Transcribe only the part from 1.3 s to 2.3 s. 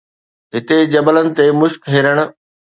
تي مشڪ هرڻ